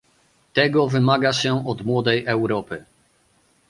[0.53, 2.85] Tego wymaga się od młodej Europy